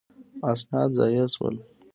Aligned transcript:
اسناد 0.51 0.89
ضایع 0.97 1.25
شول. 1.33 1.55